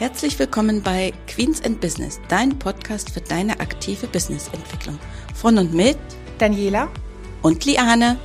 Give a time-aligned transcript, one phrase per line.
[0.00, 4.98] Herzlich willkommen bei Queens and Business, dein Podcast für deine aktive Businessentwicklung.
[5.34, 5.98] Von und mit
[6.38, 6.88] Daniela
[7.42, 8.18] und Liane.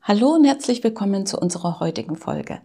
[0.00, 2.62] Hallo und herzlich willkommen zu unserer heutigen Folge.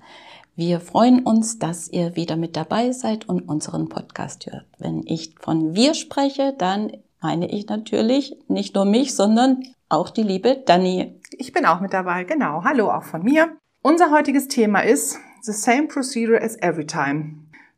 [0.56, 4.68] Wir freuen uns, dass ihr wieder mit dabei seid und unseren Podcast hört.
[4.78, 10.24] Wenn ich von wir spreche, dann meine ich natürlich nicht nur mich, sondern auch die
[10.24, 11.20] liebe Dani.
[11.32, 12.64] Ich bin auch mit dabei, genau.
[12.64, 13.58] Hallo auch von mir.
[13.82, 17.36] Unser heutiges Thema ist The same procedure as every time.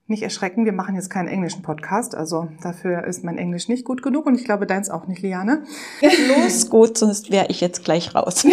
[0.08, 4.02] Nicht erschrecken, wir machen jetzt keinen englischen Podcast, also dafür ist mein Englisch nicht gut
[4.02, 5.64] genug und ich glaube deins auch nicht, Liane.
[6.28, 8.46] Los, gut, sonst wäre ich jetzt gleich raus.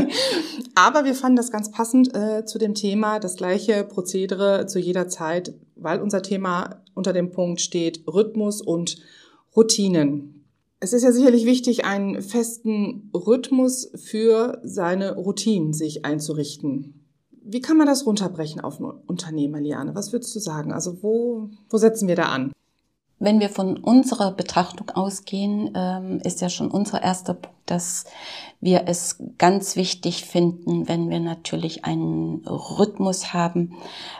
[0.76, 5.08] Aber wir fanden das ganz passend äh, zu dem Thema, das gleiche Prozedere zu jeder
[5.08, 8.98] Zeit, weil unser Thema unter dem Punkt steht Rhythmus und
[9.56, 10.44] Routinen.
[10.78, 17.06] Es ist ja sicherlich wichtig, einen festen Rhythmus für seine Routinen sich einzurichten.
[17.30, 19.94] Wie kann man das runterbrechen auf ein Unternehmer, Liane?
[19.94, 20.72] Was würdest du sagen?
[20.72, 22.52] Also wo, wo setzen wir da an?
[23.18, 28.04] Wenn wir von unserer Betrachtung ausgehen, ähm, ist ja schon unser erster Punkt, dass
[28.60, 33.72] wir es ganz wichtig finden, wenn wir natürlich einen Rhythmus haben,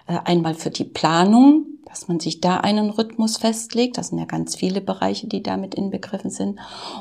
[0.07, 3.97] äh, einmal für die Planung, dass man sich da einen Rhythmus festlegt.
[3.97, 6.59] Das sind ja ganz viele Bereiche, die damit inbegriffen sind.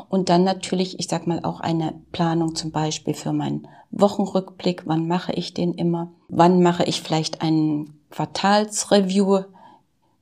[0.10, 4.84] Und dann natürlich, ich sag mal, auch eine Planung zum Beispiel für meinen Wochenrückblick.
[4.86, 6.12] Wann mache ich den immer?
[6.30, 9.44] Wann mache ich vielleicht einen Quartalsreview?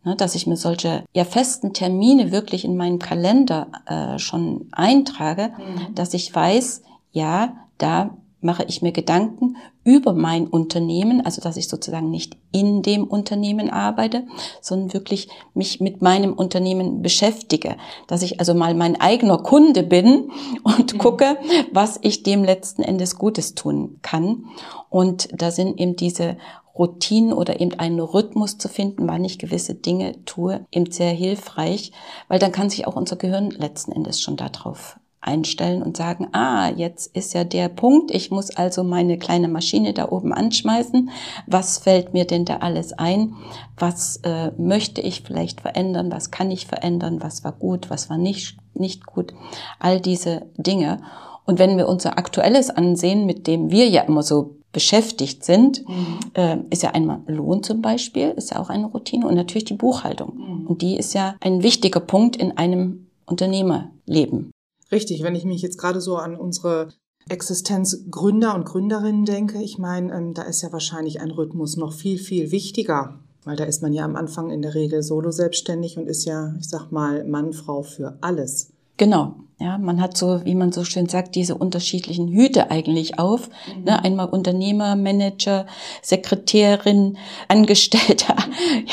[0.05, 5.53] Ne, dass ich mir solche ja festen Termine wirklich in meinen Kalender äh, schon eintrage,
[5.57, 5.95] mhm.
[5.95, 6.81] dass ich weiß,
[7.13, 12.81] ja, da mache ich mir Gedanken über mein Unternehmen, also dass ich sozusagen nicht in
[12.81, 14.25] dem Unternehmen arbeite,
[14.61, 17.75] sondern wirklich mich mit meinem Unternehmen beschäftige,
[18.07, 20.31] dass ich also mal mein eigener Kunde bin
[20.63, 20.97] und mhm.
[20.97, 21.37] gucke,
[21.71, 24.45] was ich dem letzten Endes Gutes tun kann.
[24.89, 26.37] Und da sind eben diese
[26.77, 31.91] Routinen oder eben einen Rhythmus zu finden, wann ich gewisse Dinge tue, eben sehr hilfreich,
[32.27, 36.69] weil dann kann sich auch unser Gehirn letzten Endes schon darauf einstellen und sagen, ah,
[36.69, 41.09] jetzt ist ja der Punkt, ich muss also meine kleine Maschine da oben anschmeißen.
[41.47, 43.35] Was fällt mir denn da alles ein?
[43.77, 46.11] Was äh, möchte ich vielleicht verändern?
[46.11, 47.21] Was kann ich verändern?
[47.21, 47.89] Was war gut?
[47.89, 49.33] Was war nicht, nicht gut?
[49.79, 51.01] All diese Dinge.
[51.45, 56.19] Und wenn wir unser aktuelles ansehen, mit dem wir ja immer so beschäftigt sind, mhm.
[56.33, 59.75] äh, ist ja einmal Lohn zum Beispiel, ist ja auch eine Routine und natürlich die
[59.75, 60.35] Buchhaltung.
[60.35, 60.67] Mhm.
[60.67, 64.52] Und die ist ja ein wichtiger Punkt in einem Unternehmerleben.
[64.93, 66.89] Richtig, wenn ich mich jetzt gerade so an unsere
[67.27, 72.19] Existenzgründer und Gründerinnen denke, ich meine, ähm, da ist ja wahrscheinlich ein Rhythmus noch viel,
[72.19, 76.05] viel wichtiger, weil da ist man ja am Anfang in der Regel solo selbstständig und
[76.05, 78.72] ist ja, ich sag mal, Mann, Frau für alles.
[78.97, 79.35] Genau.
[79.59, 83.49] Ja, man hat so, wie man so schön sagt, diese unterschiedlichen Hüte eigentlich auf.
[83.77, 83.83] Mhm.
[83.85, 85.67] Ne, einmal Unternehmer, Manager,
[86.01, 87.17] Sekretärin,
[87.47, 88.35] Angestellter.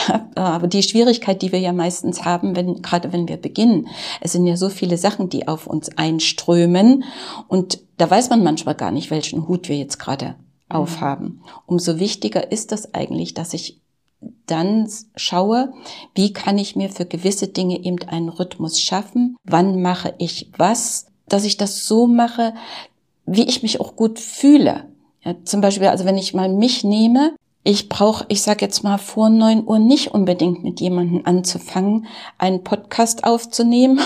[0.07, 3.89] Ja, aber die Schwierigkeit, die wir ja meistens haben, wenn, gerade wenn wir beginnen,
[4.21, 7.03] es sind ja so viele Sachen, die auf uns einströmen.
[7.49, 10.37] Und da weiß man manchmal gar nicht, welchen Hut wir jetzt gerade
[10.69, 10.77] mhm.
[10.77, 11.43] aufhaben.
[11.67, 13.80] Umso wichtiger ist das eigentlich, dass ich
[14.47, 15.73] dann schaue,
[16.15, 21.07] wie kann ich mir für gewisse Dinge eben einen Rhythmus schaffen, wann mache ich was,
[21.29, 22.55] dass ich das so mache,
[23.27, 24.85] wie ich mich auch gut fühle.
[25.23, 28.97] Ja, zum Beispiel, also wenn ich mal mich nehme, ich brauche, ich sage jetzt mal
[28.97, 32.07] vor neun Uhr nicht unbedingt mit jemandem anzufangen,
[32.39, 34.01] einen Podcast aufzunehmen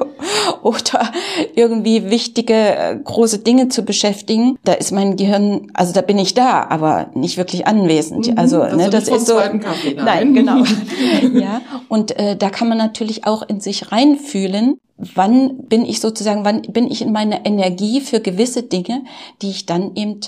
[0.62, 1.10] oder
[1.54, 4.58] irgendwie wichtige äh, große Dinge zu beschäftigen.
[4.64, 8.28] Da ist mein Gehirn, also da bin ich da, aber nicht wirklich anwesend.
[8.28, 9.36] Mhm, also, also ne, das ist so.
[9.36, 10.04] Kaffee, nein.
[10.04, 10.62] nein, genau.
[11.40, 14.76] ja, und äh, da kann man natürlich auch in sich reinfühlen.
[14.98, 19.02] Wann bin ich sozusagen, wann bin ich in meiner Energie für gewisse Dinge,
[19.40, 20.20] die ich dann eben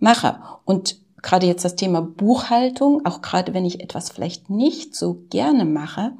[0.00, 0.38] mache?
[0.64, 5.64] Und gerade jetzt das Thema Buchhaltung, auch gerade wenn ich etwas vielleicht nicht so gerne
[5.64, 6.12] mache,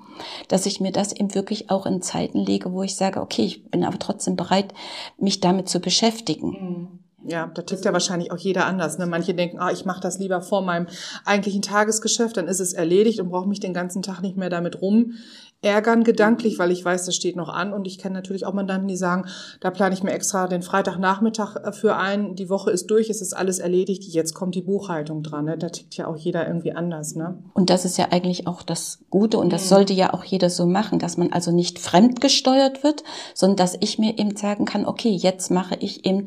[0.48, 3.70] dass ich mir das eben wirklich auch in Zeiten lege, wo ich sage, okay, ich
[3.70, 4.74] bin aber trotzdem bereit,
[5.18, 6.48] mich damit zu beschäftigen.
[6.48, 6.88] Mhm.
[7.26, 8.98] Ja, da tickt ja wahrscheinlich auch jeder anders.
[8.98, 9.06] Ne?
[9.06, 10.88] Manche denken, ah, ich mache das lieber vor meinem
[11.24, 14.82] eigentlichen Tagesgeschäft, dann ist es erledigt und brauche mich den ganzen Tag nicht mehr damit
[14.82, 15.14] rum
[15.64, 17.72] ärgern gedanklich, weil ich weiß, das steht noch an.
[17.72, 19.26] Und ich kenne natürlich auch Mandanten, die sagen,
[19.60, 23.20] da plane ich mir extra den Freitagnachmittag äh, für ein, die Woche ist durch, es
[23.20, 25.46] ist alles erledigt, jetzt kommt die Buchhaltung dran.
[25.46, 25.58] Ne?
[25.58, 27.14] Da tickt ja auch jeder irgendwie anders.
[27.14, 27.38] Ne?
[27.54, 29.68] Und das ist ja eigentlich auch das Gute und das mhm.
[29.68, 33.02] sollte ja auch jeder so machen, dass man also nicht fremdgesteuert wird,
[33.34, 36.26] sondern dass ich mir eben sagen kann, okay, jetzt mache ich eben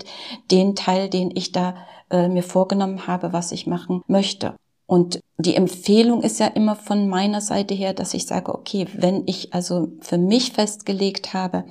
[0.51, 1.75] den Teil, den ich da
[2.09, 4.55] äh, mir vorgenommen habe, was ich machen möchte.
[4.87, 9.23] Und die Empfehlung ist ja immer von meiner Seite her, dass ich sage, okay, wenn
[9.27, 11.65] ich also für mich festgelegt habe,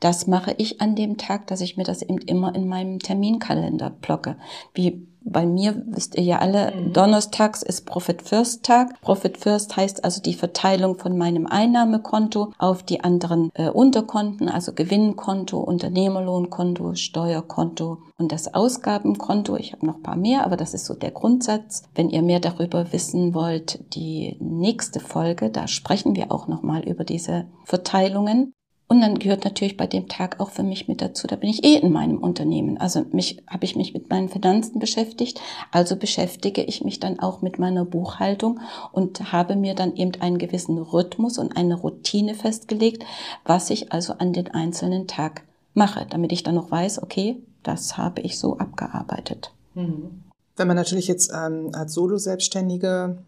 [0.00, 3.88] das mache ich an dem Tag, dass ich mir das eben immer in meinem Terminkalender
[3.88, 4.36] blocke.
[4.74, 6.92] Wie bei mir wisst ihr ja alle, mhm.
[6.92, 9.00] donnerstags ist Profit First Tag.
[9.00, 14.72] Profit First heißt also die Verteilung von meinem Einnahmekonto auf die anderen äh, Unterkonten, also
[14.72, 19.56] Gewinnkonto, Unternehmerlohnkonto, Steuerkonto und das Ausgabenkonto.
[19.56, 21.82] Ich habe noch ein paar mehr, aber das ist so der Grundsatz.
[21.94, 27.04] Wenn ihr mehr darüber wissen wollt, die nächste Folge, da sprechen wir auch nochmal über
[27.04, 28.54] diese Verteilungen.
[28.90, 31.62] Und dann gehört natürlich bei dem Tag auch für mich mit dazu, da bin ich
[31.62, 32.78] eh in meinem Unternehmen.
[32.78, 35.40] Also mich habe ich mich mit meinen Finanzen beschäftigt,
[35.70, 38.60] also beschäftige ich mich dann auch mit meiner Buchhaltung
[38.92, 43.04] und habe mir dann eben einen gewissen Rhythmus und eine Routine festgelegt,
[43.44, 45.42] was ich also an den einzelnen Tag
[45.74, 49.52] mache, damit ich dann noch weiß, okay, das habe ich so abgearbeitet.
[49.74, 50.22] Mhm.
[50.56, 53.18] Wenn man natürlich jetzt ähm, als Solo-Selbstständige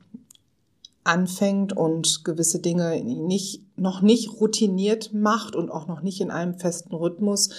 [1.05, 6.55] anfängt und gewisse Dinge nicht, noch nicht routiniert macht und auch noch nicht in einem
[6.55, 7.51] festen Rhythmus,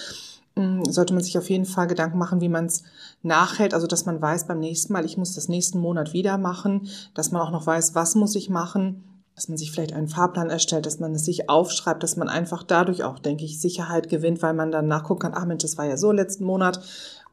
[0.54, 2.84] mm, sollte man sich auf jeden Fall Gedanken machen, wie man es
[3.22, 3.74] nachhält.
[3.74, 7.32] Also, dass man weiß beim nächsten Mal, ich muss das nächsten Monat wieder machen, dass
[7.32, 10.86] man auch noch weiß, was muss ich machen, dass man sich vielleicht einen Fahrplan erstellt,
[10.86, 14.54] dass man es sich aufschreibt, dass man einfach dadurch auch, denke ich, Sicherheit gewinnt, weil
[14.54, 16.80] man dann nachgucken kann, ach Mensch, das war ja so letzten Monat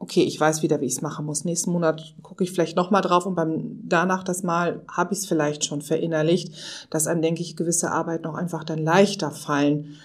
[0.00, 1.44] okay, ich weiß wieder, wie ich es machen muss.
[1.44, 5.26] Nächsten Monat gucke ich vielleicht nochmal drauf und beim danach das Mal habe ich es
[5.26, 6.54] vielleicht schon verinnerlicht,
[6.88, 9.96] dass einem, denke ich, gewisse Arbeiten auch einfach dann leichter fallen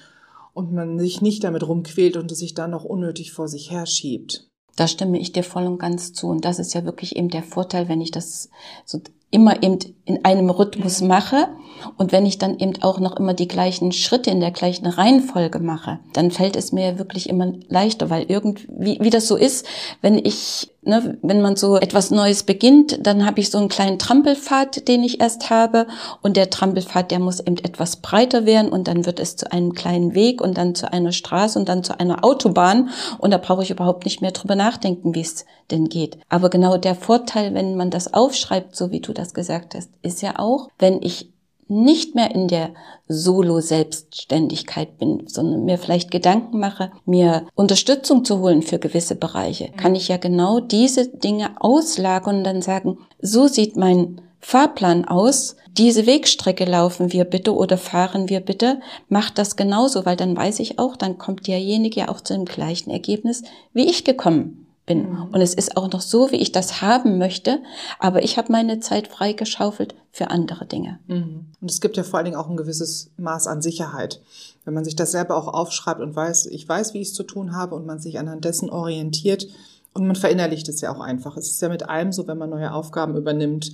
[0.53, 4.50] und man sich nicht damit rumquält und es sich dann noch unnötig vor sich herschiebt.
[4.75, 6.27] Da stimme ich dir voll und ganz zu.
[6.27, 8.50] Und das ist ja wirklich eben der Vorteil, wenn ich das
[8.83, 9.00] so
[9.36, 11.50] immer eben in einem Rhythmus mache.
[11.98, 15.60] Und wenn ich dann eben auch noch immer die gleichen Schritte in der gleichen Reihenfolge
[15.60, 19.68] mache, dann fällt es mir wirklich immer leichter, weil irgendwie, wie das so ist,
[20.02, 23.98] wenn ich Ne, wenn man so etwas Neues beginnt, dann habe ich so einen kleinen
[23.98, 25.88] Trampelpfad, den ich erst habe.
[26.22, 29.74] Und der Trampelpfad, der muss eben etwas breiter werden und dann wird es zu einem
[29.74, 32.90] kleinen Weg und dann zu einer Straße und dann zu einer Autobahn.
[33.18, 36.20] Und da brauche ich überhaupt nicht mehr drüber nachdenken, wie es denn geht.
[36.30, 40.22] Aber genau der Vorteil, wenn man das aufschreibt, so wie du das gesagt hast, ist
[40.22, 41.31] ja auch, wenn ich
[41.68, 42.72] nicht mehr in der
[43.08, 49.78] Solo-Selbstständigkeit bin, sondern mir vielleicht Gedanken mache, mir Unterstützung zu holen für gewisse Bereiche, mhm.
[49.78, 55.56] kann ich ja genau diese Dinge auslagern und dann sagen, so sieht mein Fahrplan aus,
[55.72, 58.80] diese Wegstrecke laufen wir bitte oder fahren wir bitte,
[59.10, 62.46] macht das genauso, weil dann weiß ich auch, dann kommt derjenige ja auch zu dem
[62.46, 65.10] gleichen Ergebnis, wie ich gekommen bin.
[65.10, 65.24] Mhm.
[65.32, 67.60] Und es ist auch noch so, wie ich das haben möchte,
[68.00, 71.00] aber ich habe meine Zeit freigeschaufelt für andere Dinge.
[71.08, 71.48] Mhm.
[71.60, 74.22] Und es gibt ja vor allen Dingen auch ein gewisses Maß an Sicherheit.
[74.64, 77.24] Wenn man sich das selber auch aufschreibt und weiß, ich weiß, wie ich es zu
[77.24, 79.48] tun habe und man sich anhand dessen orientiert
[79.94, 81.38] und man verinnerlicht es ja auch einfach.
[81.38, 83.74] Es ist ja mit allem so, wenn man neue Aufgaben übernimmt,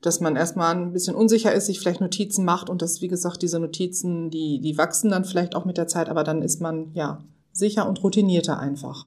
[0.00, 3.42] dass man erstmal ein bisschen unsicher ist, sich vielleicht Notizen macht und dass, wie gesagt,
[3.42, 6.90] diese Notizen, die, die wachsen dann vielleicht auch mit der Zeit, aber dann ist man,
[6.94, 7.22] ja,
[7.52, 9.04] sicher und routinierter einfach.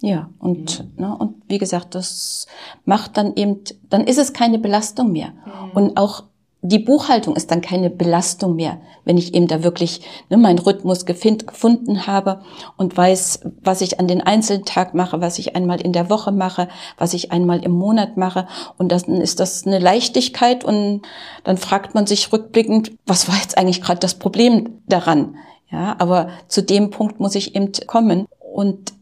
[0.00, 1.02] Ja, und, mhm.
[1.02, 2.46] ne, und wie gesagt, das
[2.84, 5.30] macht dann eben, dann ist es keine Belastung mehr.
[5.30, 5.70] Mhm.
[5.74, 6.24] Und auch
[6.66, 10.00] die Buchhaltung ist dann keine Belastung mehr, wenn ich eben da wirklich
[10.30, 12.40] ne, meinen Rhythmus gefind, gefunden habe
[12.78, 16.32] und weiß, was ich an den einzelnen Tag mache, was ich einmal in der Woche
[16.32, 18.48] mache, was ich einmal im Monat mache.
[18.78, 21.02] Und dann ist das eine Leichtigkeit und
[21.44, 25.36] dann fragt man sich rückblickend, was war jetzt eigentlich gerade das Problem daran?
[25.70, 28.26] Ja, aber zu dem Punkt muss ich eben kommen.
[28.54, 28.94] Und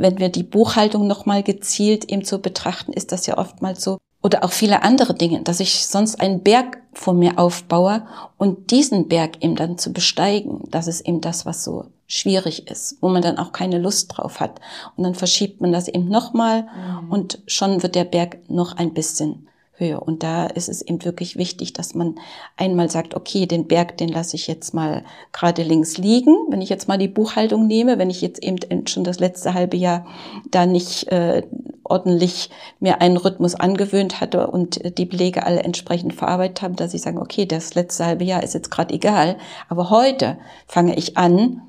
[0.00, 4.44] wenn wir die Buchhaltung nochmal gezielt eben so betrachten, ist das ja oftmals so, oder
[4.44, 8.06] auch viele andere Dinge, dass ich sonst einen Berg vor mir aufbaue
[8.38, 12.98] und diesen Berg eben dann zu besteigen, das ist eben das, was so schwierig ist,
[13.00, 14.60] wo man dann auch keine Lust drauf hat.
[14.96, 17.10] Und dann verschiebt man das eben nochmal mhm.
[17.10, 20.02] und schon wird der Berg noch ein bisschen höher.
[20.02, 22.16] Und da ist es eben wirklich wichtig, dass man
[22.56, 26.34] einmal sagt, okay, den Berg, den lasse ich jetzt mal gerade links liegen.
[26.48, 29.76] Wenn ich jetzt mal die Buchhaltung nehme, wenn ich jetzt eben schon das letzte halbe
[29.76, 30.06] Jahr
[30.50, 31.42] da nicht äh,
[31.84, 32.50] ordentlich
[32.80, 37.20] mir einen Rhythmus angewöhnt hatte und die Belege alle entsprechend verarbeitet haben, dass ich sage,
[37.20, 39.36] okay, das letzte halbe Jahr ist jetzt gerade egal,
[39.68, 41.62] aber heute fange ich an,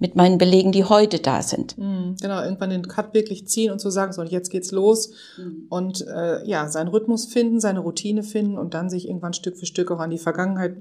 [0.00, 1.78] mit meinen Belegen, die heute da sind.
[1.78, 5.66] Mhm, genau, irgendwann den Cut wirklich ziehen und zu sagen, so, jetzt geht's los mhm.
[5.68, 9.66] und äh, ja, seinen Rhythmus finden, seine Routine finden und dann sich irgendwann Stück für
[9.66, 10.76] Stück auch an die Vergangenheit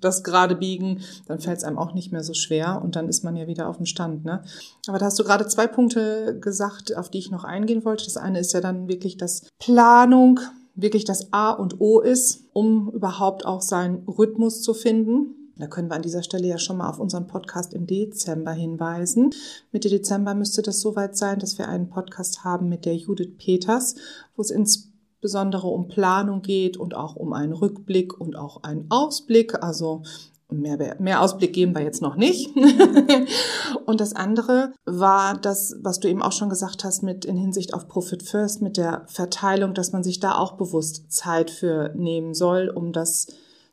[0.00, 3.24] das gerade biegen, dann fällt es einem auch nicht mehr so schwer und dann ist
[3.24, 4.24] man ja wieder auf dem Stand.
[4.24, 4.42] Ne?
[4.86, 8.04] Aber da hast du gerade zwei Punkte gesagt, auf die ich noch eingehen wollte.
[8.04, 10.40] Das eine ist ja dann wirklich, dass Planung
[10.74, 15.43] wirklich das A und O ist, um überhaupt auch seinen Rhythmus zu finden.
[15.56, 19.30] Da können wir an dieser Stelle ja schon mal auf unseren Podcast im Dezember hinweisen.
[19.72, 23.94] Mitte Dezember müsste das soweit sein, dass wir einen Podcast haben mit der Judith Peters,
[24.36, 24.94] wo es ins
[25.24, 29.62] insbesondere um Planung geht und auch um einen Rückblick und auch einen Ausblick.
[29.62, 30.02] Also
[30.50, 32.54] mehr, mehr Ausblick geben wir jetzt noch nicht.
[33.86, 37.72] und das andere war das, was du eben auch schon gesagt hast, mit in Hinsicht
[37.72, 42.34] auf Profit First, mit der Verteilung, dass man sich da auch bewusst Zeit für nehmen
[42.34, 43.28] soll, um das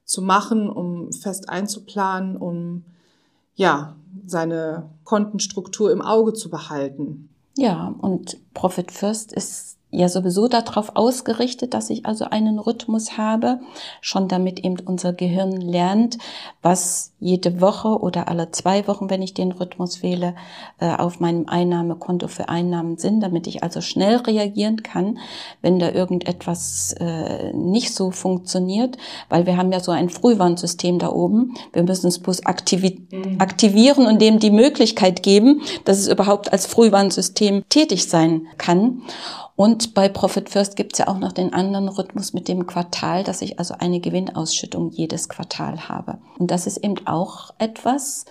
[0.06, 2.84] zu machen, um fest einzuplanen, um
[3.56, 7.30] ja, seine Kontenstruktur im Auge zu behalten.
[7.58, 13.60] Ja, und Profit First ist ja sowieso darauf ausgerichtet, dass ich also einen Rhythmus habe,
[14.00, 16.18] schon damit eben unser Gehirn lernt,
[16.62, 20.36] was jede Woche oder alle zwei Wochen, wenn ich den Rhythmus wähle,
[20.80, 25.20] äh, auf meinem Einnahmekonto für Einnahmen sind, damit ich also schnell reagieren kann,
[25.62, 28.98] wenn da irgendetwas äh, nicht so funktioniert,
[29.30, 31.54] weil wir haben ja so ein Frühwarnsystem da oben.
[31.74, 33.38] Wir müssen es bloß mhm.
[33.40, 39.04] aktivieren und dem die Möglichkeit geben, dass es überhaupt als Frühwarnsystem tätig sein kann.
[39.62, 43.24] Und bei Profit First gibt es ja auch noch den anderen Rhythmus mit dem Quartal,
[43.24, 46.18] dass ich also eine Gewinnausschüttung jedes Quartal habe.
[46.40, 48.26] Und das ist eben auch etwas,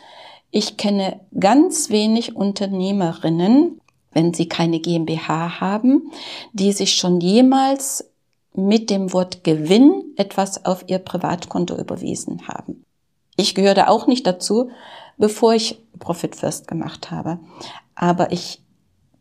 [0.50, 3.80] ich kenne ganz wenig Unternehmerinnen,
[4.12, 6.10] wenn sie keine GmbH haben,
[6.52, 8.10] die sich schon jemals
[8.54, 12.84] mit dem Wort Gewinn etwas auf ihr Privatkonto überwiesen haben.
[13.36, 14.70] Ich gehörte auch nicht dazu,
[15.16, 17.38] bevor ich Profit First gemacht habe.
[17.94, 18.60] Aber ich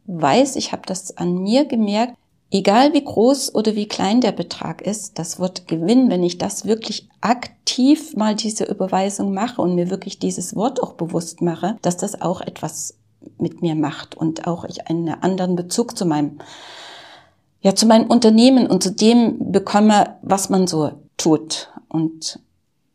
[0.06, 2.16] weiß, ich habe das an mir gemerkt,
[2.52, 6.66] egal wie groß oder wie klein der Betrag ist, das wird Gewinn, wenn ich das
[6.66, 11.98] wirklich aktiv mal diese Überweisung mache und mir wirklich dieses Wort auch bewusst mache, dass
[11.98, 12.96] das auch etwas
[13.38, 16.40] mit mir macht und auch ich einen anderen Bezug zu meinem,
[17.62, 21.70] ja, zu meinem Unternehmen und zu dem bekomme, was man so tut.
[21.90, 22.40] Und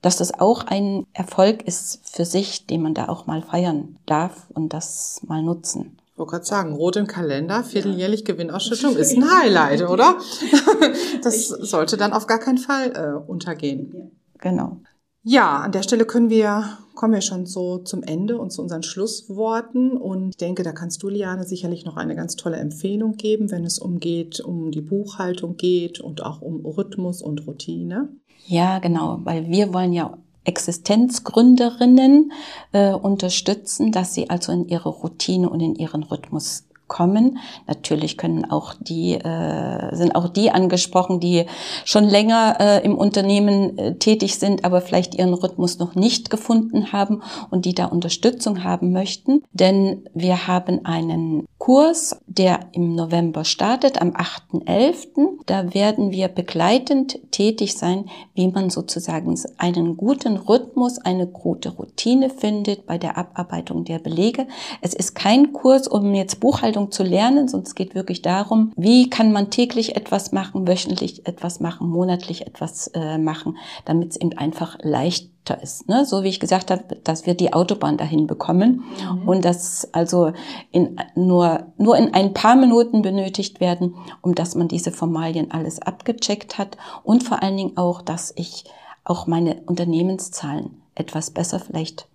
[0.03, 4.47] dass das auch ein Erfolg ist für sich, den man da auch mal feiern darf
[4.55, 5.99] und das mal nutzen.
[6.14, 8.26] Ich wollte gerade sagen, rot im Kalender, vierteljährlich ja.
[8.26, 10.16] Gewinnausschüttung ist ein Highlight, oder?
[11.25, 14.12] Das sollte dann auf gar keinen Fall äh, untergehen.
[14.38, 14.76] Genau.
[15.25, 18.85] Ja, an der Stelle können wir, kommen wir schon so zum Ende und zu unseren
[18.85, 19.97] Schlussworten.
[19.97, 23.64] Und ich denke, da kannst du, Liane, sicherlich noch eine ganz tolle Empfehlung geben, wenn
[23.64, 28.11] es umgeht, um die Buchhaltung geht und auch um Rhythmus und Routine.
[28.47, 32.33] Ja, genau, weil wir wollen ja Existenzgründerinnen
[32.73, 37.38] äh, unterstützen, dass sie also in ihre Routine und in ihren Rhythmus kommen.
[37.67, 41.47] Natürlich können auch die, äh, sind auch die angesprochen, die
[41.85, 46.93] schon länger äh, im Unternehmen äh, tätig sind, aber vielleicht ihren Rhythmus noch nicht gefunden
[46.93, 49.43] haben und die da Unterstützung haben möchten.
[49.53, 55.38] Denn wir haben einen Kurs, der im November startet, am 8.11.
[55.47, 62.29] Da werden wir begleitend tätig sein, wie man sozusagen einen guten Rhythmus, eine gute Routine
[62.29, 64.47] findet bei der Abarbeitung der Belege.
[64.83, 69.11] Es ist kein Kurs, um jetzt Buchhaltung zu lernen, sondern es geht wirklich darum, wie
[69.11, 74.37] kann man täglich etwas machen, wöchentlich etwas machen, monatlich etwas äh, machen, damit es eben
[74.37, 75.31] einfach leicht
[75.62, 75.88] ist.
[75.88, 76.07] Ne?
[76.07, 79.28] So wie ich gesagt habe, dass wir die Autobahn dahin bekommen mhm.
[79.28, 80.33] und dass also
[80.71, 85.81] in, nur, nur in ein paar Minuten benötigt werden, um dass man diese Formalien alles
[85.81, 88.64] abgecheckt hat und vor allen Dingen auch, dass ich
[89.04, 92.07] auch meine Unternehmenszahlen etwas besser vielleicht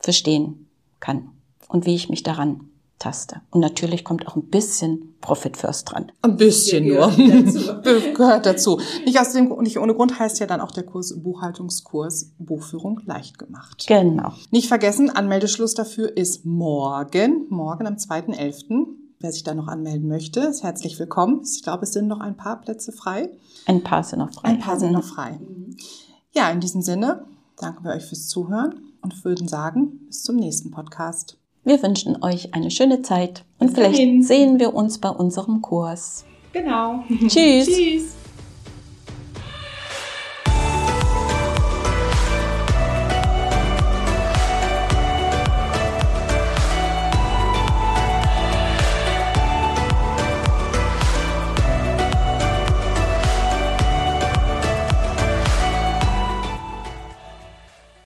[0.00, 0.66] verstehen
[0.98, 1.30] kann
[1.68, 2.71] und wie ich mich daran
[3.02, 3.40] Taste.
[3.50, 6.12] Und natürlich kommt auch ein bisschen Profit First dran.
[6.22, 7.08] Ein bisschen nur.
[7.08, 7.82] Dazu.
[8.14, 8.80] Gehört dazu.
[9.04, 13.40] Nicht, aus dem, nicht ohne Grund heißt ja dann auch der Kurs Buchhaltungskurs Buchführung leicht
[13.40, 13.86] gemacht.
[13.88, 14.34] Genau.
[14.52, 18.86] Nicht vergessen, Anmeldeschluss dafür ist morgen, morgen am 2.11.
[19.18, 21.42] Wer sich da noch anmelden möchte, ist herzlich willkommen.
[21.44, 23.30] Ich glaube, es sind noch ein paar Plätze frei.
[23.66, 24.48] Ein paar sind noch frei.
[24.48, 25.40] Ein paar sind noch frei.
[26.30, 27.24] Ja, in diesem Sinne
[27.58, 31.36] danken wir euch fürs Zuhören und würden sagen, bis zum nächsten Podcast.
[31.64, 36.24] Wir wünschen euch eine schöne Zeit und vielleicht sehen wir uns bei unserem Kurs.
[36.52, 37.04] Genau.
[37.28, 37.66] Tschüss.
[37.66, 38.14] Tschüss.